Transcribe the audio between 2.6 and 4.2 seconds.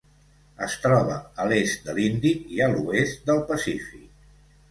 a l'oest del Pacífic.